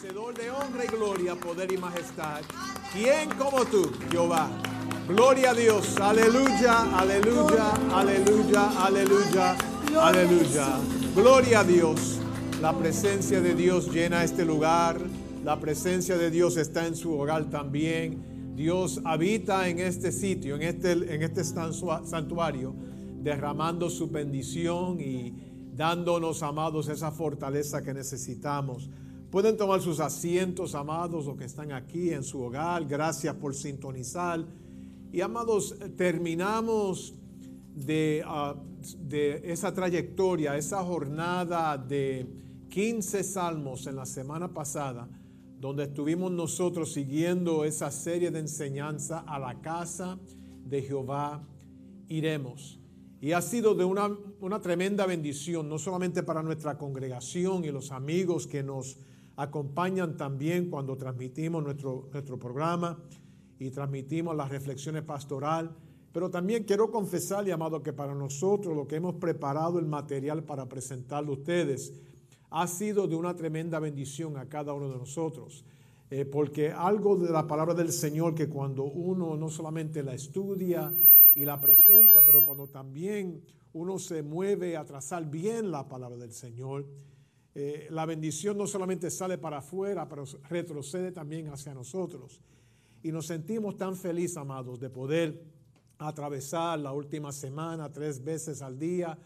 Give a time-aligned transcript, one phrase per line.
[0.00, 2.40] de honra y gloria, poder y majestad.
[2.94, 4.48] ¿Quién como tú, Jehová?
[5.06, 9.56] Gloria a Dios, aleluya, aleluya, aleluya, aleluya,
[10.00, 10.66] aleluya.
[11.14, 12.20] Gloria a Dios.
[12.62, 14.98] La presencia de Dios llena este lugar.
[15.44, 18.54] La presencia de Dios está en su hogar también.
[18.56, 22.74] Dios habita en este sitio, en este, en este santuario,
[23.20, 25.34] derramando su bendición y
[25.76, 28.88] dándonos, amados, esa fortaleza que necesitamos.
[29.32, 32.84] Pueden tomar sus asientos, amados, los que están aquí en su hogar.
[32.84, 34.44] Gracias por sintonizar.
[35.10, 37.14] Y, amados, terminamos
[37.74, 38.54] de, ah,
[38.98, 42.26] de esa trayectoria, esa jornada de
[42.68, 45.08] 15 salmos en la semana pasada,
[45.58, 50.18] donde estuvimos nosotros siguiendo esa serie de enseñanza a la casa
[50.66, 51.42] de Jehová
[52.06, 52.78] iremos.
[53.22, 57.92] Y ha sido de una, una, tremenda bendición, no solamente para nuestra congregación y los
[57.92, 58.98] amigos que nos
[59.36, 62.98] acompañan también cuando transmitimos nuestro, nuestro programa
[63.58, 65.76] y transmitimos las reflexiones pastoral.
[66.12, 70.68] Pero también quiero confesarle, amado, que para nosotros lo que hemos preparado el material para
[70.68, 71.92] presentarle a ustedes
[72.50, 75.64] ha sido de una tremenda bendición a cada uno de nosotros.
[76.10, 80.92] Eh, porque algo de la palabra del Señor que cuando uno no solamente la estudia
[81.34, 83.40] y la presenta, pero cuando también
[83.72, 86.84] uno se mueve a trazar bien la palabra del Señor,
[87.54, 92.40] eh, la bendición no solamente sale para afuera, pero retrocede también hacia nosotros.
[93.02, 95.42] Y nos sentimos tan felices, amados, de poder
[95.98, 99.18] atravesar la última semana tres veces al día,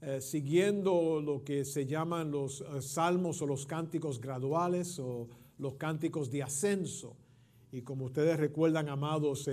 [0.00, 5.74] eh, siguiendo lo que se llaman los eh, salmos o los cánticos graduales o los
[5.74, 7.16] cánticos de ascenso.
[7.72, 9.50] Y como ustedes recuerdan, amados,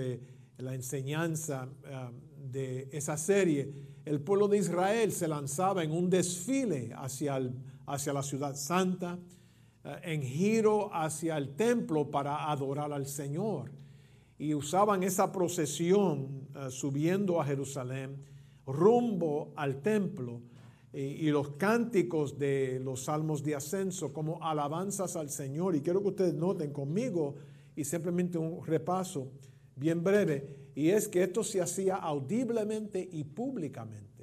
[0.56, 1.68] la enseñanza
[2.50, 3.70] de esa serie,
[4.04, 7.40] el pueblo de Israel se lanzaba en un desfile hacia,
[7.86, 9.18] hacia la ciudad santa,
[9.84, 13.70] eh, en giro hacia el templo para adorar al Señor.
[14.38, 18.16] Y usaban esa procesión eh, subiendo a Jerusalén,
[18.66, 20.40] rumbo al templo,
[20.96, 25.74] y los cánticos de los salmos de ascenso como alabanzas al Señor.
[25.74, 27.34] Y quiero que ustedes noten conmigo
[27.74, 29.32] y simplemente un repaso
[29.76, 34.13] bien breve, y es que esto se hacía audiblemente y públicamente.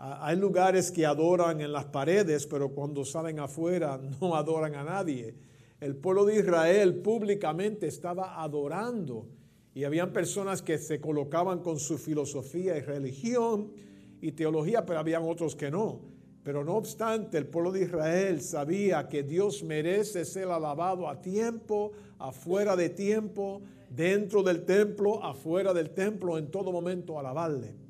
[0.00, 5.34] Hay lugares que adoran en las paredes, pero cuando salen afuera no adoran a nadie.
[5.80, 9.26] El pueblo de Israel públicamente estaba adorando
[9.74, 13.72] y habían personas que se colocaban con su filosofía y religión
[14.20, 16.00] y teología, pero habían otros que no.
[16.44, 21.92] Pero no obstante, el pueblo de Israel sabía que Dios merece ser alabado a tiempo,
[22.18, 27.87] afuera de tiempo, dentro del templo, afuera del templo, en todo momento alabarle.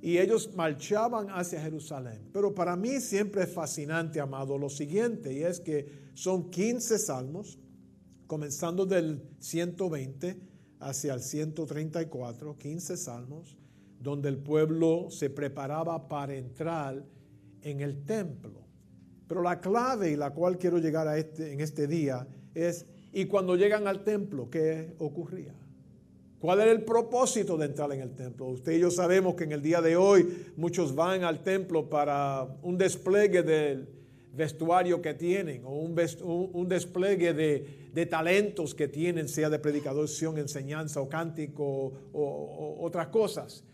[0.00, 2.28] Y ellos marchaban hacia Jerusalén.
[2.32, 7.58] Pero para mí siempre es fascinante, amado, lo siguiente, y es que son 15 salmos,
[8.26, 10.40] comenzando del 120
[10.80, 13.56] hacia el 134, 15 salmos,
[14.00, 17.04] donde el pueblo se preparaba para entrar
[17.62, 18.60] en el templo.
[19.26, 23.24] Pero la clave y la cual quiero llegar a este, en este día es y
[23.26, 25.54] cuando llegan al templo, ¿qué ocurría?
[26.40, 28.46] ¿Cuál era el propósito de entrar en el templo?
[28.46, 32.46] Usted y yo sabemos que en el día de hoy muchos van al templo para
[32.62, 33.88] un despliegue del
[34.32, 41.08] vestuario que tienen o un, despliegue de, talentos que tienen, sea de predicación, enseñanza o
[41.08, 43.64] cántico o, o otras cosas.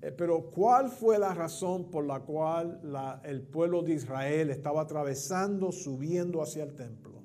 [0.00, 2.80] Eh, pero ¿cuál fue la razón por la cual
[3.24, 7.22] el pueblo de Israel estaba atravesando, subiendo hacia el templo?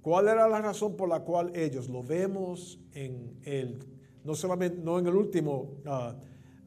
[0.00, 3.80] ¿Cuál era la razón por la cual ellos, lo vemos en el,
[4.28, 6.14] no solamente, no en el último ah,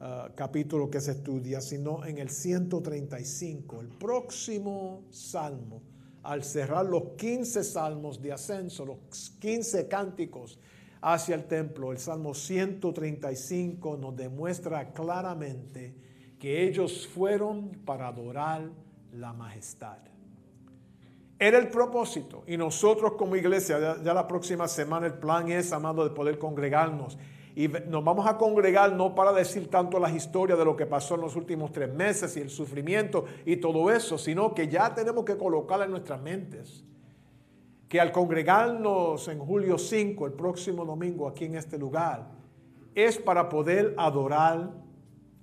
[0.00, 5.80] ah, capítulo que se estudia, sino en el 135, el próximo salmo,
[6.24, 10.58] al cerrar los 15 salmos de ascenso, los 15 cánticos
[11.02, 15.94] hacia el templo, el salmo 135 nos demuestra claramente
[16.40, 18.72] que ellos fueron para adorar
[19.12, 19.98] la majestad.
[21.38, 22.44] Era el propósito.
[22.46, 27.18] Y nosotros como iglesia, ya, la próxima semana el plan es, amado, de poder congregarnos.
[27.54, 31.16] Y nos vamos a congregar no para decir tanto las historias de lo que pasó
[31.16, 35.24] en los últimos tres meses y el sufrimiento y todo eso, sino que ya tenemos
[35.24, 36.84] que colocar en nuestras mentes
[37.92, 42.26] que al congregarnos en julio 5, el próximo domingo aquí en este lugar,
[42.94, 44.70] es para poder adorar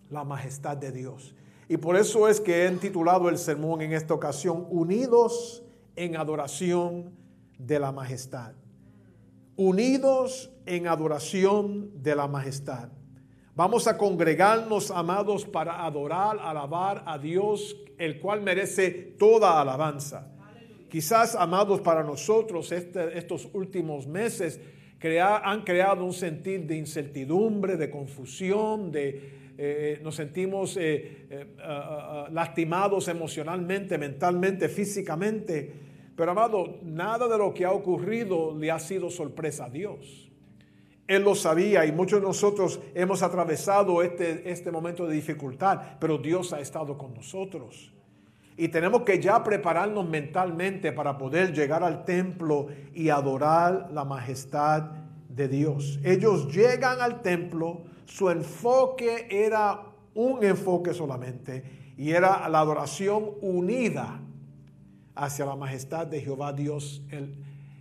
[0.10, 1.36] la majestad de Dios.
[1.68, 5.64] Y por eso es que he titulado el sermón en esta ocasión, Unidos
[5.96, 7.12] en adoración
[7.60, 8.54] de la majestad.
[9.60, 12.88] Unidos en adoración de la majestad.
[13.56, 20.32] Vamos a congregarnos, amados, para adorar, alabar a Dios, el cual merece toda alabanza.
[20.88, 24.62] quizás, amados, para nosotros este, estos últimos meses
[25.02, 31.46] han creado un sentido de incertidumbre, de confusión, de, eh, nos sentimos eh, eh,
[32.32, 35.89] lastimados emocionalmente, mentalmente, físicamente.
[36.20, 40.30] Pero amado, nada de lo que ha ocurrido le ha sido sorpresa a Dios.
[41.08, 46.18] Él lo sabía y muchos de nosotros hemos atravesado este, este momento de dificultad, pero
[46.18, 47.94] Dios ha estado con nosotros.
[48.58, 54.92] Y tenemos que ya prepararnos mentalmente para poder llegar al templo y adorar la majestad
[55.30, 56.02] de Dios.
[56.04, 59.84] Ellos llegan al templo, su enfoque era
[60.16, 64.20] un enfoque solamente y era la adoración unida
[65.16, 67.36] hacia la majestad de Jehová Dios, el,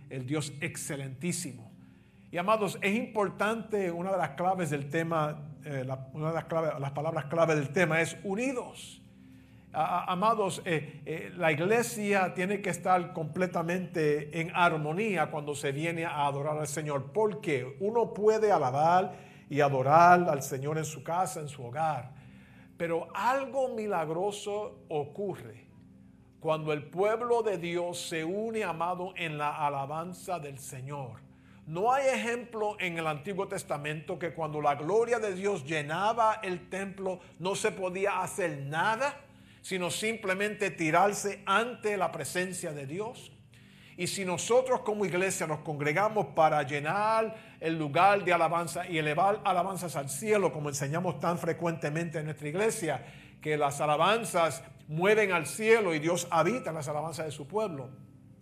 [0.09, 1.69] el Dios excelentísimo.
[2.31, 5.83] Y amados, es importante, una de las claves del tema, eh,
[6.13, 9.01] una de las, claves, las palabras clave del tema es unidos.
[9.71, 16.27] amados, eh, eh, la iglesia tiene que estar completamente en armonía cuando se viene a
[16.27, 19.13] adorar al Señor, porque uno puede alabar
[19.49, 22.11] y adorar al Señor en su casa, en su hogar,
[22.77, 25.68] pero algo milagroso ocurre
[26.39, 31.19] cuando el pueblo de Dios se une, amado, en la alabanza del Señor.
[31.67, 36.69] No hay ejemplo en el Antiguo Testamento que cuando la gloria de Dios llenaba el
[36.69, 39.21] templo no se podía hacer nada,
[39.61, 43.31] sino simplemente tirarse ante la presencia de Dios.
[43.97, 49.41] Y si nosotros como iglesia nos congregamos para llenar el lugar de alabanza y elevar
[49.43, 53.05] alabanzas al cielo, como enseñamos tan frecuentemente en nuestra iglesia,
[53.41, 57.89] que las alabanzas mueven al cielo y Dios habita en las alabanzas de su pueblo.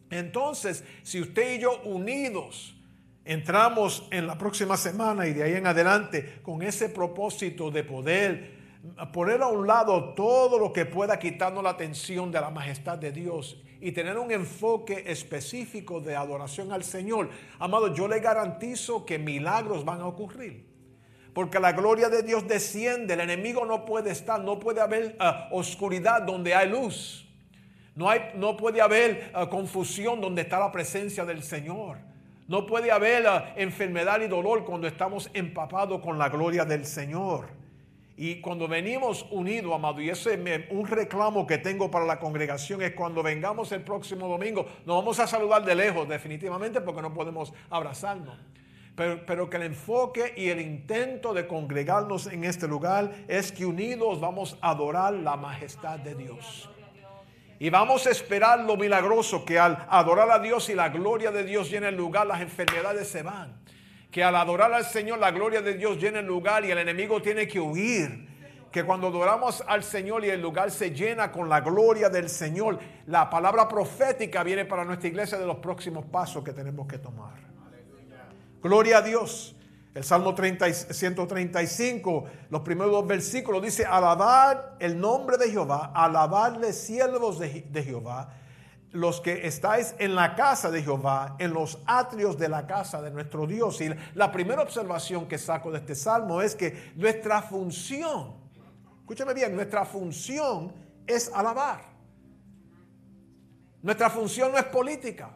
[0.10, 2.76] Entonces, si usted y yo unidos,
[3.26, 8.58] entramos en la próxima semana y de ahí en adelante con ese propósito de poder
[9.12, 13.12] poner a un lado todo lo que pueda quitarnos la atención de la majestad de
[13.12, 17.30] Dios y tener un enfoque específico de adoración al Señor.
[17.60, 20.77] Amado, yo le garantizo que milagros van a ocurrir.
[21.38, 25.50] Porque la gloria de Dios desciende, el enemigo no puede estar, no puede haber ah,
[25.52, 27.28] oscuridad donde hay luz.
[27.94, 32.00] No, hay, no puede haber ah, confusión donde está la presencia del Señor.
[32.48, 37.50] No puede haber ah, enfermedad y dolor cuando estamos empapados con la gloria del Señor.
[38.18, 42.82] Y cuando venimos unidos, amado, y ese es un reclamo que tengo para la congregación
[42.82, 47.14] es cuando vengamos el próximo domingo, nos vamos a saludar de lejos definitivamente porque no
[47.14, 48.40] podemos abrazarnos.
[48.98, 54.20] Pero, que el enfoque y el intento de congregarnos en este lugar es que unidos
[54.20, 56.68] vamos a adorar la majestad de Dios.
[57.60, 61.44] Y vamos a esperar lo milagroso que al adorar a Dios y la gloria de
[61.44, 63.62] Dios llena el lugar, las enfermedades se van.
[64.10, 67.22] Que al adorar al Señor la gloria de Dios llena el lugar y el enemigo
[67.22, 68.28] tiene que huir.
[68.72, 72.80] Que cuando adoramos al Señor y el lugar se llena con la gloria del Señor,
[73.06, 77.57] la palabra profética viene para nuestra iglesia de los próximos pasos que tenemos que tomar.
[78.62, 79.56] Gloria a Dios.
[79.94, 87.40] El Salmo 135, los primeros dos versículos, dice, alabad el nombre de Jehová, alabadle siervos
[87.40, 88.30] de, de Jehová,
[88.92, 93.10] los que estáis en la casa de Jehová, en los atrios de la casa de
[93.10, 93.82] nuestro Dios.
[93.82, 98.36] Y la primera observación que saco de este salmo es que nuestra función,
[99.00, 100.74] escúchame bien, nuestra función
[101.08, 101.82] es alabar.
[103.82, 105.36] Nuestra función no es política,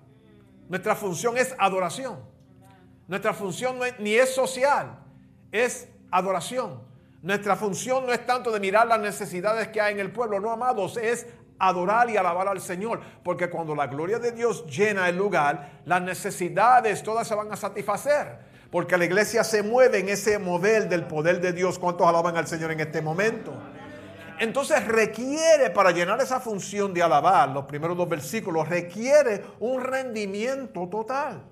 [0.70, 2.31] nuestra función es adoración.
[3.12, 4.98] Nuestra función no es, ni es social,
[5.51, 6.82] es adoración.
[7.22, 10.50] Nuestra función no es tanto de mirar las necesidades que hay en el pueblo, no
[10.50, 11.27] amados, es
[11.60, 13.01] adorar y alabar al Señor.
[13.22, 17.58] Porque cuando la gloria de Dios llena el lugar, las necesidades todas se van a
[17.58, 18.39] satisfacer.
[18.72, 21.77] Porque la iglesia se mueve en ese mover del poder de Dios.
[21.77, 23.51] ¿Cuántos alaban al Señor en este momento?
[24.39, 30.88] Entonces requiere para llenar esa función de alabar, los primeros dos versículos, requiere un rendimiento
[30.88, 31.44] total.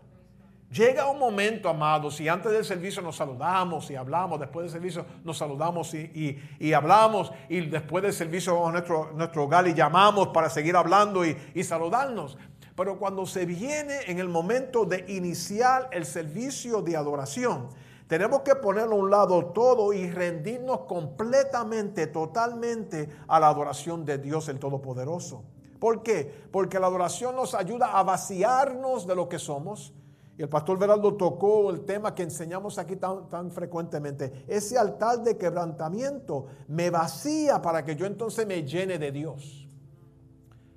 [0.71, 5.03] Llega un momento, amados, y antes del servicio nos saludamos y hablamos, después del servicio
[5.23, 10.27] nos saludamos y, hablamos, y después del servicio vamos a nuestro, nuestro hogar y llamamos
[10.27, 12.37] para seguir hablando y, y saludarnos.
[12.75, 17.69] Pero cuando se viene en el momento de iniciar el servicio de adoración,
[18.05, 24.19] tenemos que ponerlo a un lado todo y rendirnos completamente, totalmente a la adoración de
[24.19, 25.43] Dios el Todopoderoso.
[25.79, 26.31] ¿Por qué?
[26.51, 29.93] Porque la adoración nos ayuda a vaciarnos de lo que somos
[30.39, 34.45] y el pastor Veraldo tocó el tema que enseñamos aquí tan, frecuentemente.
[34.47, 39.67] Ese altar de quebrantamiento me vacía para que yo entonces me llene de Dios.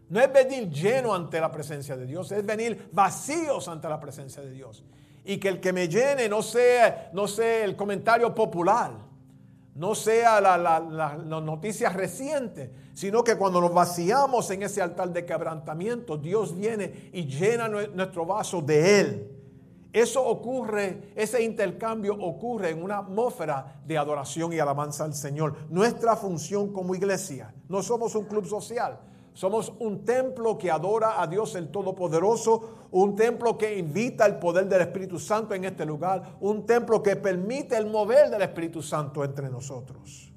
[0.08, 4.42] No es venir lleno ante la presencia de Dios, es venir vacíos ante la presencia
[4.42, 4.82] de Dios.
[5.24, 8.90] Y que el que me llene no sea, no sea el comentario popular,
[9.76, 16.16] no sea las noticias recientes, sino que cuando nos vaciamos en ese altar de quebrantamiento,
[16.16, 19.38] Dios viene y llena nuestro vaso de Él.
[19.92, 25.54] Eso ocurre, ese intercambio ocurre en una atmósfera de adoración y alabanza al Señor.
[25.68, 28.98] Nuestra función como iglesia, no somos un club social,
[29.34, 34.66] somos un templo que adora a Dios el Todopoderoso, un templo que invita el poder
[34.66, 39.24] del Espíritu Santo en este lugar, un templo que permite el mover del Espíritu Santo
[39.24, 40.32] entre nosotros.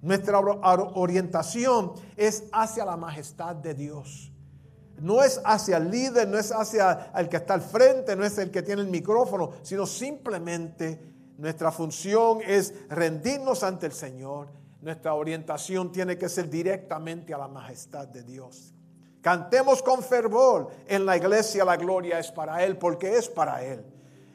[0.00, 4.32] Nuestra orientación es hacia la majestad de Dios.
[5.00, 8.38] No es hacia el líder, no es hacia el que está al frente, no es
[8.38, 11.00] el que tiene el micrófono, sino simplemente
[11.38, 17.48] nuestra función es rendirnos ante el Señor nuestra orientación tiene que ser directamente a la
[17.48, 18.72] majestad de Dios.
[19.20, 23.84] Cantemos con fervor en la iglesia, la gloria es para Él, porque es para Él.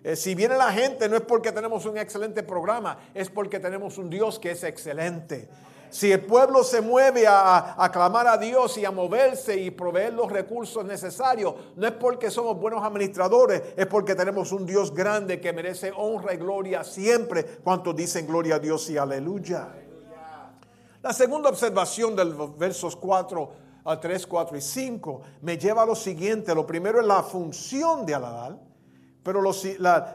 [0.04, 3.98] Eh, si viene la gente no es porque tenemos un excelente programa, es porque tenemos
[3.98, 5.48] un Dios que es excelente.
[5.94, 10.12] Si el pueblo se mueve a, a, clamar a Dios y a moverse y proveer
[10.14, 15.40] los recursos necesarios, no es porque somos buenos administradores, es porque tenemos un Dios grande
[15.40, 17.46] que merece honra y gloria siempre.
[17.64, 19.72] Cuantos dicen gloria a Dios y aleluya?
[21.04, 23.52] La segunda observación del versos 4
[23.86, 26.56] a 3, 4 y 5 me lleva a lo siguiente.
[26.56, 28.58] Lo primero es la función de alabar,
[29.22, 29.44] pero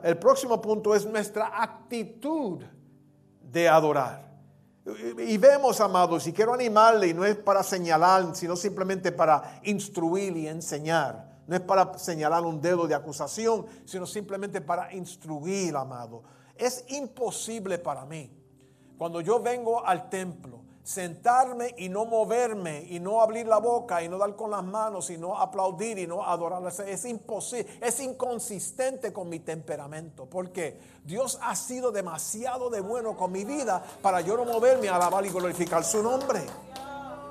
[0.02, 2.64] el próximo punto es nuestra actitud
[3.40, 4.27] de adorar.
[5.18, 10.36] Y, vemos, amados, y quiero animarle, y no es para señalar, sino simplemente para instruir
[10.36, 11.38] y enseñar.
[11.46, 16.22] No es para señalar un dedo de acusación, sino simplemente para instruir, amado.
[16.54, 18.30] Es imposible para mí,
[18.96, 24.08] cuando yo vengo al templo, sentarme y no moverme y no abrir la boca y
[24.08, 26.62] no dar con las manos y no aplaudir y no adorar.
[26.86, 30.24] Es imposible, es inconsistente con mi temperamento.
[30.24, 34.96] Porque Dios ha sido demasiado de bueno con mi vida para yo no moverme a
[34.96, 36.40] alabar y glorificar su nombre.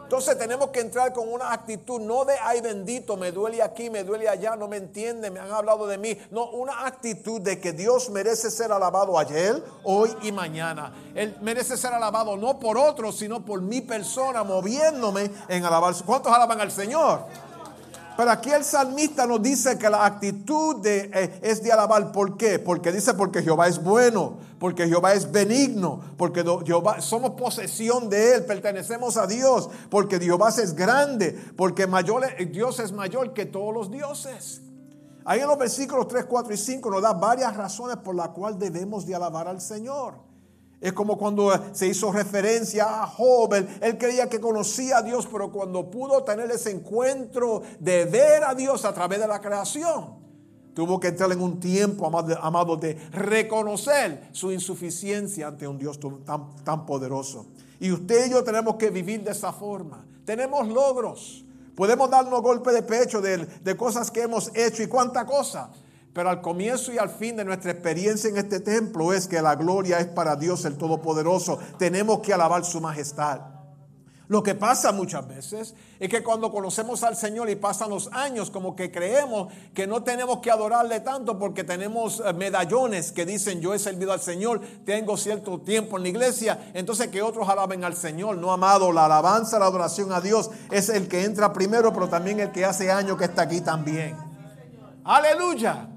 [0.08, 4.06] Entonces tenemos que entrar con una actitud, no de ay bendito, me duele aquí, me
[4.06, 6.18] duele allá, no me entienden, me han hablado de mí.
[6.32, 10.94] No, una actitud de que Dios merece ser alabado ayer, hoy y mañana.
[11.14, 15.94] Él merece ser alabado no por otros, sino por mi persona, moviéndome en alabar.
[16.06, 17.26] ¿Cuántos alaban al Señor?
[18.18, 22.12] Pero aquí el salmista nos dice que la actitud de, eh, es de alabar.
[22.12, 22.58] ¿Por qué?
[22.58, 28.34] Porque dice porque Jehová es bueno, porque Jehová es benigno, porque Jehová, somos posesión de
[28.34, 33.72] Él, pertenecemos a Dios, porque Jehová es grande, porque mayor, Dios es mayor que todos
[33.72, 34.62] los dioses.
[35.24, 38.58] Ahí en los versículos 3, 4 y 5 nos da varias razones por las cuales
[38.58, 40.27] debemos de alabar al Señor.
[40.80, 45.52] Es como cuando se hizo referencia a Job, él, creía que conocía a Dios, pero
[45.52, 50.18] cuando pudo tener ese encuentro de ver a Dios a través de la creación,
[50.76, 56.56] tuvo que entrar en un tiempo, amado, de reconocer su insuficiencia ante un Dios tan,
[56.64, 57.48] tan poderoso.
[57.80, 60.06] Y usted y yo tenemos que vivir de esa forma.
[60.26, 61.44] Tenemos logros.
[61.76, 65.72] Podemos darnos golpe de pecho de, de cosas que hemos hecho y cuánta cosa.
[66.18, 69.54] Pero al comienzo y al fin de nuestra experiencia en este templo es que la
[69.54, 71.60] gloria es para Dios el Todopoderoso.
[71.78, 73.42] Tenemos que alabar su majestad.
[74.28, 78.50] Lo que pasa muchas veces es que cuando conocemos al Señor y pasan los años,
[78.50, 83.62] como que creemos que no tenemos que adorarle tanto porque tenemos eh, medallones que dicen
[83.62, 87.84] yo he servido al Señor, tengo cierto tiempo en la iglesia, entonces que otros alaben
[87.84, 88.38] al Señor.
[88.38, 92.40] No, amado, la alabanza, la adoración a Dios es el que entra primero, pero también
[92.40, 94.18] el que hace años que está aquí también.
[95.04, 95.90] Aleluya.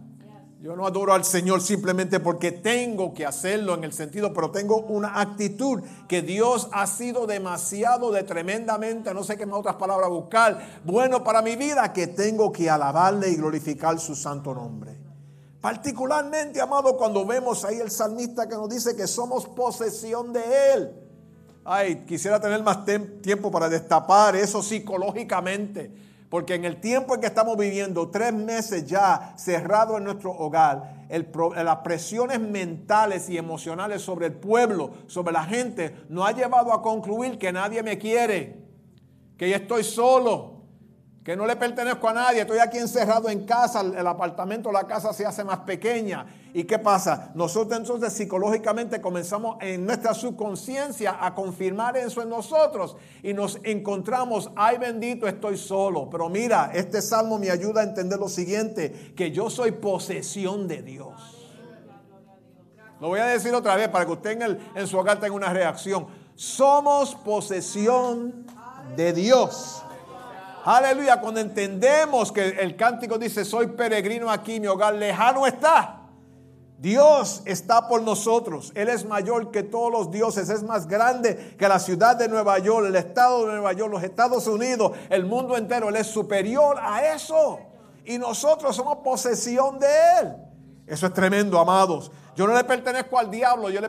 [0.62, 4.76] Yo no adoro al Señor simplemente porque tengo que hacerlo en el sentido, pero tengo
[4.76, 10.10] una actitud que Dios ha sido demasiado de tremendamente, no sé qué más otras palabras
[10.10, 14.98] buscar, bueno para mi vida, que tengo que alabarle y glorificar su santo nombre.
[15.62, 20.42] Particularmente, amado, cuando vemos ahí el salmista que nos dice que somos posesión de
[20.74, 20.92] Él.
[21.64, 22.80] Ay, quisiera tener más
[23.22, 28.86] tiempo para destapar eso psicológicamente porque en el tiempo en que estamos viviendo, tres meses
[28.86, 35.42] ya cerrado en nuestro hogar, las presiones mentales y emocionales sobre el pueblo, sobre la
[35.42, 38.62] gente, nos ha llevado a concluir que nadie me quiere,
[39.36, 40.59] que yo estoy solo,
[41.30, 45.12] que no le pertenezco a nadie, estoy aquí encerrado en casa, el apartamento, la casa
[45.12, 46.26] se hace más pequeña.
[46.52, 47.30] ¿Y qué pasa?
[47.36, 54.50] Nosotros entonces psicológicamente comenzamos en nuestra subconsciencia a confirmar eso en nosotros y nos encontramos,
[54.56, 56.10] ay bendito, estoy solo.
[56.10, 60.82] Pero mira, este salmo me ayuda a entender lo siguiente, que yo soy posesión de
[60.82, 61.48] Dios.
[63.00, 65.52] Lo voy a decir otra vez para que usted en, en su hogar tenga una
[65.52, 66.08] reacción.
[66.34, 68.46] Somos posesión
[68.96, 69.84] de Dios.
[70.64, 75.96] Aleluya, cuando entendemos que el cántico dice, soy peregrino aquí, mi hogar lejano está.
[76.80, 78.72] Dios está por nosotros.
[78.74, 80.48] Él es mayor que todos los dioses.
[80.48, 84.02] Es más grande que la ciudad de Nueva York, el estado de Nueva York, los
[84.02, 85.90] Estados Unidos, el mundo entero.
[85.90, 87.58] Él es superior a eso.
[88.06, 89.88] Y nosotros somos posesión de
[90.20, 90.36] Él.
[90.90, 92.10] Eso es tremendo, amados.
[92.34, 93.80] Yo no le pertenezco al diablo, yo,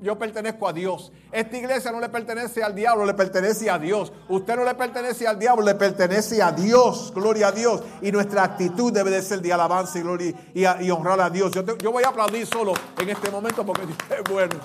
[0.00, 1.12] yo, pertenezco a Dios.
[1.30, 4.10] Esta iglesia no le pertenece al diablo, le pertenece a Dios.
[4.30, 7.12] Usted no le pertenece al diablo, le pertenece a Dios.
[7.14, 7.82] Gloria a Dios.
[8.00, 10.34] Y nuestra actitud debe de ser de alabanza y gloria
[10.80, 11.52] y, honrar a Dios.
[11.52, 14.56] Yo, voy a aplaudir solo en este momento porque es bueno.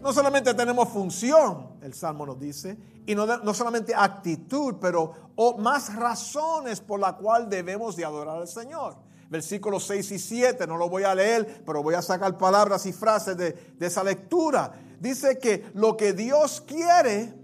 [0.00, 5.96] No solamente tenemos función, el Salmo nos dice, y no, no solamente actitud, pero más
[5.96, 10.90] razones por la cual debemos de adorar al Señor versículos 6 y 7, no lo
[10.90, 14.74] voy a leer, pero voy a sacar palabras y frases de, esa lectura.
[15.00, 17.34] Dice que lo que Dios quiere,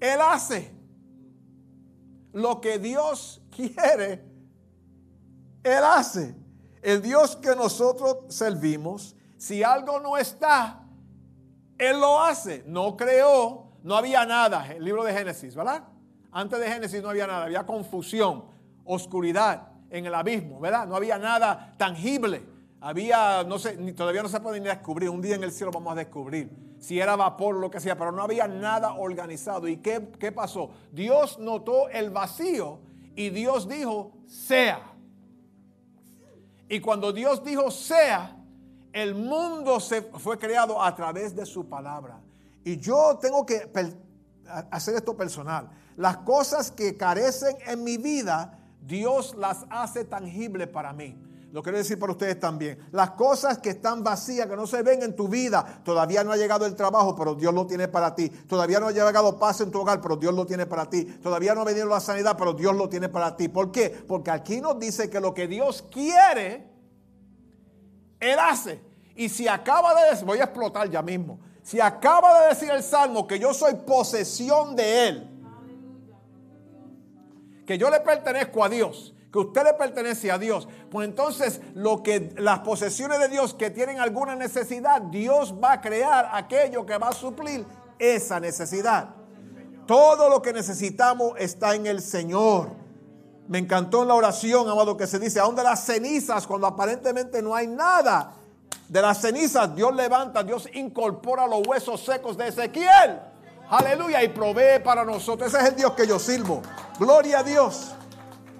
[0.00, 0.74] Él hace.
[2.32, 4.24] Lo que Dios quiere,
[5.62, 6.34] Él hace.
[6.82, 10.84] El Dios que nosotros servimos, si algo no está,
[11.78, 12.64] Él lo hace.
[12.66, 14.66] No creó, no había nada.
[14.72, 15.84] El libro de Génesis, ¿verdad?
[16.32, 18.46] Antes de Génesis no había nada, había confusión,
[18.84, 20.86] oscuridad en el abismo, ¿verdad?
[20.86, 22.42] No había nada tangible.
[22.80, 25.10] Había, no sé, todavía no se puede ni descubrir.
[25.10, 28.12] Un día en el cielo vamos a descubrir si era vapor lo que sea, pero
[28.12, 29.66] no había nada organizado.
[29.68, 30.70] ¿Y qué, qué pasó?
[30.92, 32.80] Dios notó el vacío
[33.16, 34.94] y Dios dijo, sea.
[36.68, 38.36] Y cuando Dios dijo, sea,
[38.92, 42.20] el mundo se fue creado a través de su palabra.
[42.64, 43.70] Y yo tengo que
[44.70, 45.70] hacer esto personal.
[45.96, 51.16] Las cosas que carecen en mi vida, Dios las hace tangibles para mí.
[51.50, 52.78] Lo quiero decir para ustedes también.
[52.92, 56.36] Las cosas que están vacías, que no se ven en tu vida, todavía no ha
[56.36, 58.28] llegado el trabajo, pero Dios lo tiene para ti.
[58.28, 61.04] Todavía no ha llegado paz en tu hogar, pero Dios lo tiene para ti.
[61.04, 63.48] Todavía no ha venido la sanidad, pero Dios lo tiene para ti.
[63.48, 63.88] ¿Por qué?
[63.88, 66.70] Porque aquí nos dice que lo que Dios quiere,
[68.20, 68.82] Él hace.
[69.16, 71.40] Y si acaba de decir, voy a explotar ya mismo.
[71.62, 75.37] Si acaba de decir el Salmo que yo soy posesión de Él,
[77.68, 82.02] que yo le pertenezco a Dios, que usted le pertenece a Dios, pues entonces lo
[82.02, 86.96] que las posesiones de Dios que tienen alguna necesidad, Dios va a crear aquello que
[86.96, 87.66] va a suplir
[87.98, 89.10] esa necesidad.
[89.86, 92.70] Todo lo que necesitamos está en el Señor.
[93.48, 97.42] Me encantó en la oración, amado, que se dice, aún de las cenizas, cuando aparentemente
[97.42, 98.32] no hay nada,
[98.88, 103.20] de las cenizas Dios levanta, Dios incorpora los huesos secos de Ezequiel.
[103.70, 105.52] Aleluya, y provee para nosotros.
[105.52, 106.62] Ese es el Dios que yo sirvo.
[106.98, 107.94] Gloria a Dios.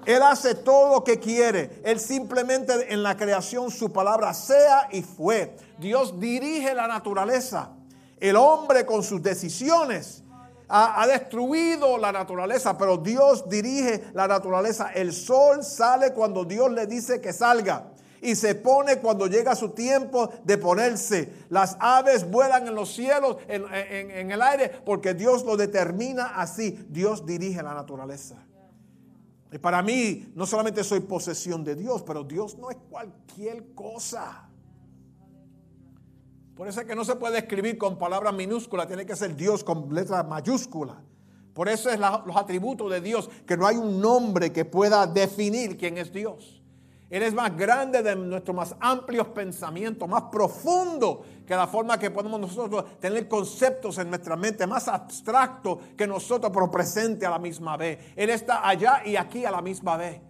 [0.04, 1.80] Él hace todo lo que quiere.
[1.82, 5.56] Él simplemente en la creación su palabra sea y fue.
[5.78, 7.70] Dios dirige la naturaleza.
[8.20, 10.24] El hombre con sus decisiones
[10.68, 14.90] ha, ha, destruido la naturaleza, pero Dios dirige la naturaleza.
[14.94, 19.70] El sol sale cuando Dios le dice que salga y se pone cuando llega su
[19.70, 21.32] tiempo de ponerse.
[21.48, 26.78] Las aves vuelan en los cielos, en, el aire, porque Dios lo determina así.
[26.88, 28.36] Dios dirige la naturaleza.
[29.50, 34.48] Y para mí, no solamente soy posesión de Dios, pero Dios no es cualquier cosa.
[36.54, 39.62] Por eso es que no se puede escribir con palabras minúsculas, tiene que ser Dios
[39.62, 40.96] con letras mayúsculas.
[41.54, 45.76] Por eso es los atributos de Dios, que no hay un nombre que pueda definir
[45.76, 46.57] quién es Dios.
[47.10, 52.10] Él es más grande de nuestros más amplios pensamientos, más profundo que la forma que
[52.10, 57.38] podemos nosotros tener conceptos en nuestra mente, más abstracto que nosotros, pero presente a la
[57.38, 57.98] misma vez.
[58.14, 60.20] Él está allá y aquí a la misma vez.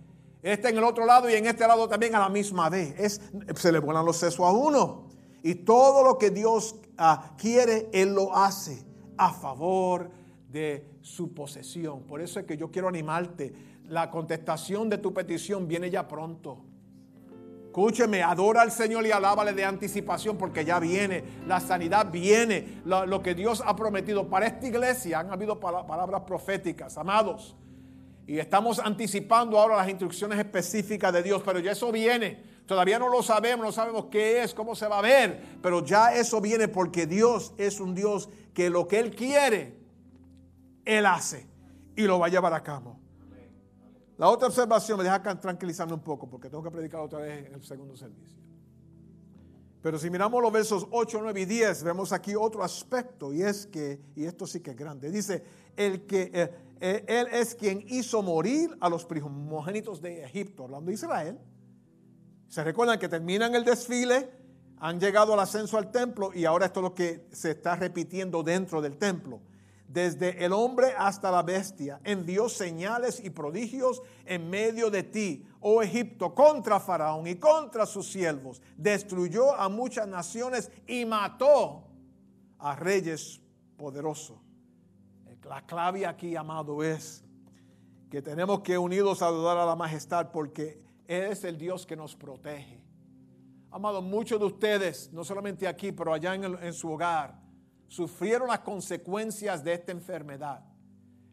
[0.40, 3.20] Él está en el otro lado y en este lado también a la misma vez.
[3.56, 5.08] Se le vuelan los sesos a uno.
[5.42, 8.84] Y todo lo que Dios ah, quiere, Él lo hace
[9.16, 10.10] a favor
[10.48, 12.02] de su posesión.
[12.02, 13.52] Por eso es que yo quiero animarte.
[13.88, 16.67] La contestación de tu petición viene ya pronto.
[17.78, 23.22] Escúcheme, adora al Señor y alábale de anticipación porque ya viene, la sanidad viene, lo,
[23.22, 24.28] que Dios ha prometido.
[24.28, 27.54] Para esta iglesia han habido palabras proféticas, amados.
[28.26, 32.42] Y estamos anticipando ahora las instrucciones específicas de Dios, pero ya eso viene.
[32.66, 36.12] Todavía no lo sabemos, no sabemos qué es, cómo se va a ver, pero ya
[36.12, 39.78] eso viene porque Dios es un Dios que lo que Él quiere,
[40.84, 41.46] Él hace
[41.94, 42.98] y lo va a llevar a cabo.
[44.18, 47.54] La otra observación me deja tranquilizarme un poco porque tengo que predicar otra vez en
[47.54, 48.36] el segundo servicio.
[49.80, 53.66] Pero si miramos los versos 8, 9 y 10, vemos aquí otro aspecto y es
[53.66, 55.44] que, y esto sí que es grande, dice,
[55.76, 56.50] el que, eh,
[56.80, 61.38] eh, Él es quien hizo morir a los primogénitos de Egipto, hablando de Israel.
[62.48, 64.30] Se recuerdan que terminan el desfile,
[64.78, 68.42] han llegado al ascenso al templo y ahora esto es lo que se está repitiendo
[68.42, 69.40] dentro del templo.
[69.88, 72.00] Desde el hombre hasta la bestia.
[72.04, 78.06] Envió señales y prodigios en medio de ti, oh Egipto, contra Faraón y contra sus
[78.06, 78.62] siervos.
[78.76, 81.84] Destruyó a muchas naciones y mató
[82.58, 83.40] a reyes
[83.76, 84.36] poderosos.
[85.48, 87.24] La clave aquí, amado, es
[88.10, 92.14] que tenemos que unidos adudar a la majestad porque Él es el Dios que nos
[92.14, 92.82] protege.
[93.70, 97.47] Amado, muchos de ustedes, no solamente aquí, pero allá en su hogar,
[97.88, 100.62] sufrieron las consecuencias de esta enfermedad.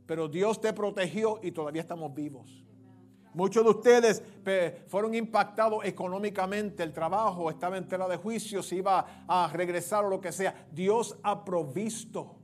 [0.07, 2.63] Pero Dios te protegió y todavía estamos vivos.
[3.33, 4.23] Muchos de ustedes
[4.87, 10.09] fueron impactados económicamente, el trabajo estaba en tela de juicio, se iba a regresar o
[10.09, 10.67] lo que sea.
[10.71, 12.37] Dios ha provisto.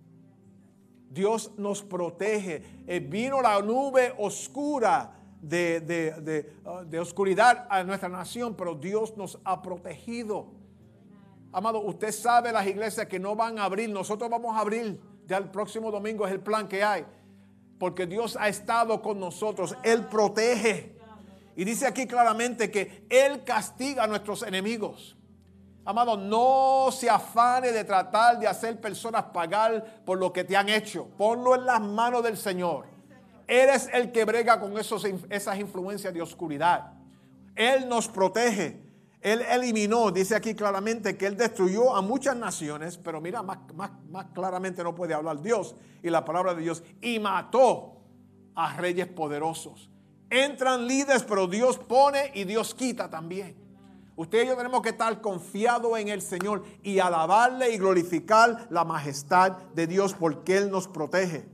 [1.09, 2.83] Dios nos protege.
[2.87, 9.39] Eh, vino la nube oscura de, uh, de oscuridad a nuestra nación, pero Dios nos
[9.45, 10.60] ha protegido.
[11.53, 14.99] Amado, usted sabe las iglesias que no van a abrir, nosotros vamos a abrir.
[15.27, 17.05] Ya el próximo domingo es el plan que hay.
[17.77, 20.97] Porque Dios ha estado con nosotros, Él protege.
[21.55, 25.17] Y dice aquí claramente que Él castiga a nuestros enemigos.
[25.83, 30.69] Amado, no se afane de tratar de hacer personas pagar por lo que te han
[30.69, 31.07] hecho.
[31.17, 32.85] Ponlo en las manos del Señor.
[33.47, 36.93] Eres el que brega con esos, esas influencias de oscuridad.
[37.55, 38.90] Él nos protege.
[39.21, 43.91] Él eliminó, dice aquí claramente que Él destruyó a muchas naciones, pero mira, más, más,
[44.33, 47.97] claramente no puede hablar Dios y la palabra de Dios, y mató
[48.55, 49.89] a reyes poderosos.
[50.29, 53.55] Entran líderes, pero Dios pone y Dios quita también.
[54.15, 58.85] Usted y yo tenemos que estar confiados en el Señor y alabarle y glorificar la
[58.85, 61.45] majestad de Dios porque Él nos protege.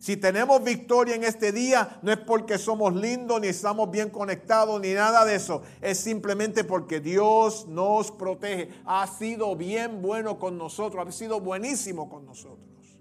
[0.00, 4.80] Si tenemos victoria en este día, no es porque somos lindos, ni estamos bien conectados,
[4.80, 5.60] ni nada de eso.
[5.82, 8.70] Es simplemente porque Dios nos protege.
[8.86, 12.98] Ha sido bien bueno con nosotros, ha sido buenísimo con nosotros.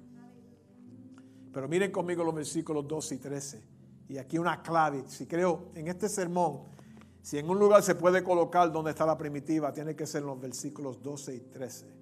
[1.53, 3.63] Pero miren conmigo los versículos 12 y 13.
[4.09, 5.05] Y aquí una clave.
[5.07, 6.63] Si creo en este sermón,
[7.21, 10.27] si en un lugar se puede colocar donde está la primitiva, tiene que ser en
[10.27, 11.98] los versículos 12 y 13.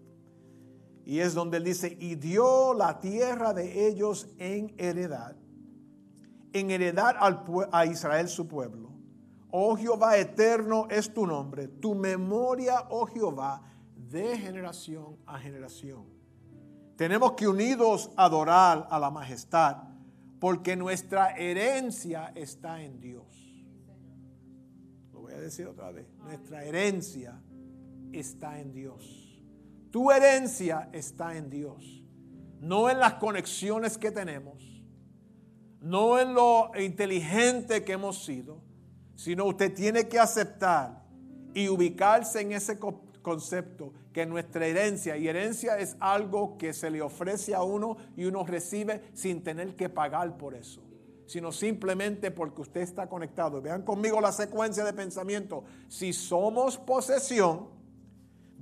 [1.08, 5.38] Y es donde él dice, y dio la tierra de ellos en heredad,
[6.52, 8.92] en heredad al, a Israel su pueblo.
[9.50, 13.62] Oh Jehová eterno es tu nombre, tu memoria, oh Jehová,
[13.96, 16.08] de generación a generación.
[16.98, 19.78] Tenemos que unidos adorar a la majestad,
[20.42, 23.64] porque nuestra herencia está en Dios.
[25.14, 27.42] Lo voy a decir otra vez, nuestra herencia
[28.12, 29.27] está en Dios.
[29.92, 32.04] Tu herencia está en Dios,
[32.60, 34.84] no en las conexiones que tenemos,
[35.82, 38.62] no en lo inteligente que hemos sido,
[39.16, 41.04] sino usted tiene que aceptar
[41.54, 42.78] y ubicarse en ese
[43.22, 48.26] concepto que nuestra herencia, y herencia es algo que se le ofrece a uno y
[48.26, 50.88] uno recibe sin tener que pagar por eso
[51.28, 53.62] sino simplemente porque usted está conectado.
[53.62, 55.66] Vean conmigo la secuencia de pensamiento.
[55.90, 57.68] Si somos posesión,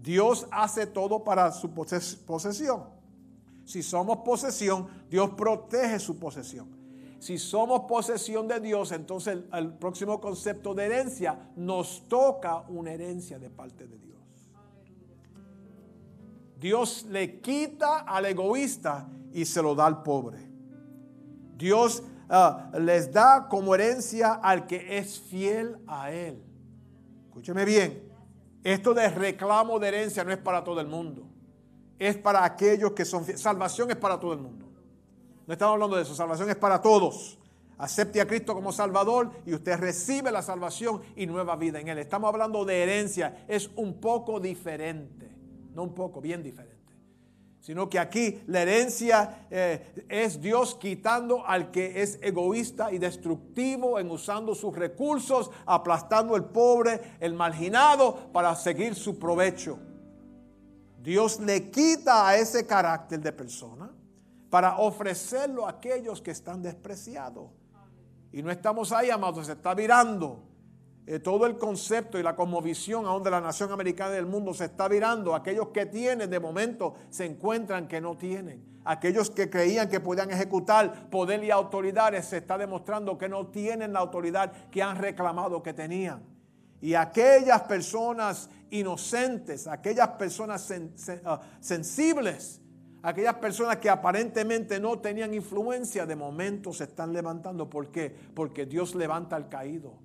[0.02, 2.84] Dios hace todo para su posesión.
[3.66, 6.70] Si somos posesión, Dios protege su posesión.
[7.20, 13.40] Si somos posesión de Dios, entonces el, próximo concepto de herencia nos toca una herencia
[13.40, 14.20] de parte de Dios.
[16.60, 20.38] Dios le quita al egoísta y se lo da al pobre.
[21.58, 26.44] Dios ah, les da como herencia al que es fiel a Él.
[27.26, 28.05] Escúcheme bien.
[28.66, 31.22] Esto de reclamo de herencia no es para todo el mundo.
[32.00, 34.66] Es para aquellos que son Salvación es para todo el mundo.
[35.46, 36.16] No estamos hablando de eso.
[36.16, 37.38] Salvación es para todos.
[37.78, 42.00] Acepte a Cristo como Salvador y usted recibe la salvación y nueva vida en Él.
[42.00, 43.46] Estamos hablando de herencia.
[43.48, 45.30] Es un poco diferente.
[45.76, 46.75] No un poco, bien diferente
[47.66, 53.98] sino que aquí la herencia eh, es Dios quitando al que es egoísta y destructivo
[53.98, 59.80] en usando sus recursos, aplastando al pobre, el marginado, para seguir su provecho.
[61.02, 63.92] Dios le quita a ese carácter de persona
[64.52, 67.50] para ofrecerlo a aquellos que están despreciados.
[68.32, 70.55] Y no estamos ahí, amados, se está virando
[71.08, 74.66] eh, todo el concepto y la cosmovisión a donde la nación americana del mundo se
[74.66, 75.36] está virando.
[75.36, 78.66] Aquellos que tienen de momento se encuentran que no tienen.
[78.86, 83.94] Aquellos que creían que podían ejecutar poder y autoridades se está demostrando que no tienen
[83.94, 86.24] la autoridad que han reclamado que tenían.
[86.82, 90.72] Y aquellas personas inocentes, aquellas personas
[91.24, 92.62] ah, sensibles,
[93.04, 97.70] aquellas personas que aparentemente no tenían influencia, de momento se están levantando.
[97.70, 98.16] ¿Por qué?
[98.34, 100.05] Porque Dios levanta al caído.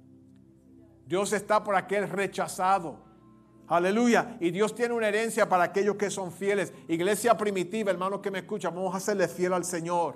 [1.10, 3.00] Dios está por aquel rechazado.
[3.66, 4.36] Aleluya.
[4.38, 6.72] Y Dios tiene una herencia para aquellos que son fieles.
[6.86, 10.14] Iglesia primitiva, hermanos que me escuchan, vamos a serle fiel al Señor.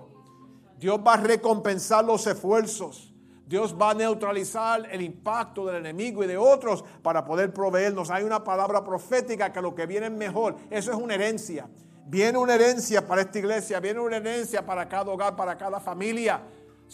[0.78, 3.12] Dios va a recompensar los esfuerzos.
[3.44, 8.09] Dios va a neutralizar el impacto del enemigo y de otros para poder proveernos.
[8.11, 10.54] Hay una palabra profética que lo que viene es mejor.
[10.70, 11.68] Eso es una herencia.
[12.07, 16.40] Viene una herencia para esta iglesia, viene una herencia para cada hogar, para cada familia.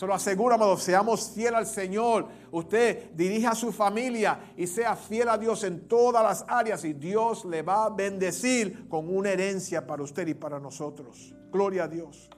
[0.01, 2.27] Se lo aseguro, amados, seamos fieles al Señor.
[2.53, 6.95] Usted dirija a su familia y sea fiel a Dios en todas las áreas y
[6.95, 11.35] Dios le va a bendecir con una herencia para usted y para nosotros.
[11.53, 12.31] Gloria a Dios.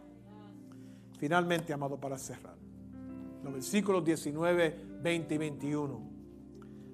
[1.20, 2.56] Finalmente, amado, para cerrar
[3.44, 6.10] los versículos 19, 20 y 21.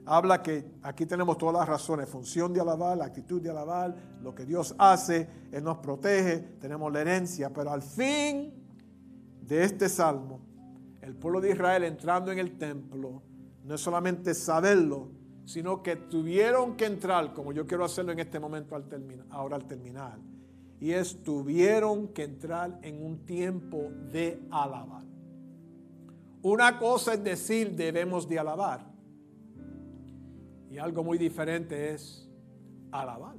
[0.05, 4.35] Habla que aquí tenemos todas las razones, función de alabar, la actitud de alabar, lo
[4.35, 8.53] que Dios hace, Él nos protege, tenemos la herencia, pero al fin
[9.41, 10.48] de este salmo,
[11.09, 13.23] el pueblo de Israel entrando en el templo,
[13.65, 15.11] no es solamente saberlo,
[15.47, 19.57] sino que tuvieron que entrar, como yo quiero hacerlo en este momento al terminar, ahora
[19.57, 20.19] al terminar,
[20.79, 25.05] y es tuvieron que entrar en un tiempo de alabar.
[26.43, 28.87] Una cosa es decir debemos de alabar.
[30.71, 32.29] Y algo muy diferente es
[32.93, 33.37] alabar.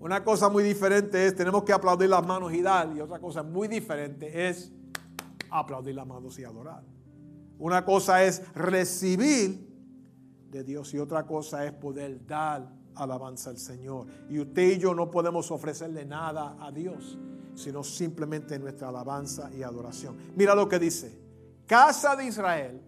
[0.00, 2.90] Una cosa muy diferente es tenemos que aplaudir las manos y dar.
[2.96, 4.72] Y otra cosa muy diferente es
[5.50, 6.82] aplaudir las manos y adorar.
[7.58, 9.68] Una cosa es recibir
[10.50, 14.06] de Dios y otra cosa es poder dar alabanza al Señor.
[14.28, 17.18] Y usted y yo no podemos ofrecerle nada a Dios,
[17.54, 20.16] sino simplemente nuestra alabanza y adoración.
[20.36, 21.18] Mira lo que dice
[21.66, 22.82] casa de Israel,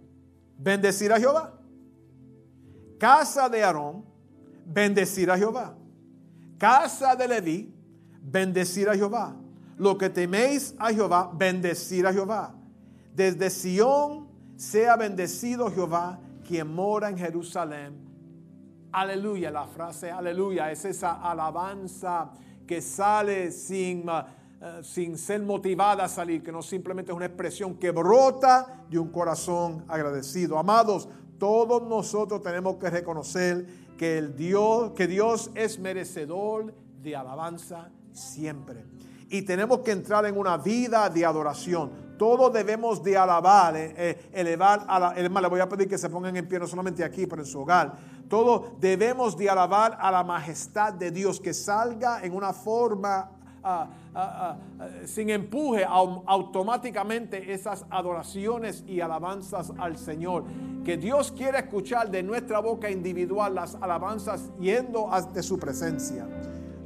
[0.59, 1.57] bendecir a Jehová.
[2.98, 4.05] Casa de Aarón,
[4.66, 5.77] bendecir a Jehová.
[6.59, 7.75] Casa de Leví,
[8.20, 9.37] bendecir a Jehová.
[9.79, 12.55] Lo que teméis a Jehová, bendecir a Jehová.
[13.15, 17.95] Desde Sión sea bendecido Jehová, quien mora en Jerusalén.
[18.93, 22.31] Aleluya, la frase aleluya es esa alabanza
[22.67, 24.05] que sale sin
[24.65, 28.97] eh, sin ser motivada a salir, que no simplemente es una expresión que brota de
[28.97, 30.57] un corazón agradecido.
[30.57, 33.67] Amados, todos nosotros tenemos que reconocer
[33.99, 38.85] que, el Dios, que Dios es merecedor de alabanza siempre.
[39.33, 41.90] Y tenemos que entrar en una vida de adoración.
[42.18, 45.14] Todos debemos de alabar, eh, eh, elevar a la...
[45.14, 47.61] le voy a pedir que se pongan en pie no solamente aquí, pero en su
[47.61, 47.95] hogar.
[48.29, 53.31] Todos debemos de alabar a la majestad de Dios, que salga en una forma
[55.07, 60.45] sin empuje automáticamente esas adoraciones y alabanzas al Señor.
[60.85, 66.27] Que Dios quiere escuchar de nuestra boca individual las alabanzas yendo ante su presencia.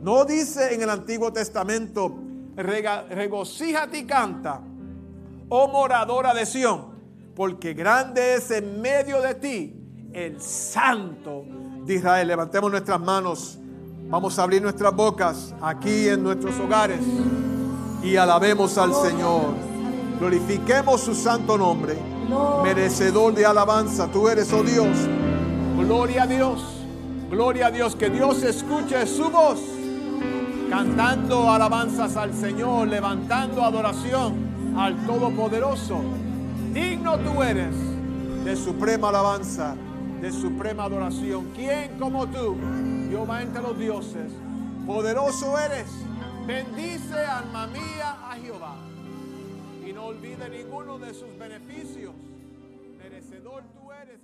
[0.02, 2.14] No dice en el Antiguo Testamento,
[2.56, 4.60] regocíjate y canta,
[5.48, 6.94] oh moradora de Sión,
[7.34, 9.76] porque grande es en medio de ti
[10.12, 11.44] el Santo
[11.84, 12.28] de Israel.
[12.28, 13.58] Levantemos nuestras manos
[14.08, 17.00] Vamos a abrir nuestras bocas aquí en nuestros hogares
[18.04, 19.46] y alabemos al Señor.
[20.20, 21.96] Glorifiquemos su santo nombre.
[22.62, 24.96] Merecedor de alabanza, tú eres, oh Dios.
[25.76, 26.62] Gloria a Dios.
[27.28, 27.96] Gloria a Dios.
[27.96, 29.58] Que Dios escuche su voz.
[30.70, 36.00] Cantando alabanzas al Señor, levantando adoración al Todopoderoso.
[36.72, 37.74] Digno tú eres
[38.44, 39.74] de suprema alabanza,
[40.20, 41.52] de suprema adoración.
[41.54, 42.56] ¿Quién como tú?
[43.08, 44.32] Jehová entre los dioses.
[44.86, 45.86] Poderoso eres.
[46.46, 48.74] Bendice, alma mía, a Jehová.
[49.86, 52.12] Y no olvide ninguno de sus beneficios.
[52.98, 54.20] Merecedor tú eres.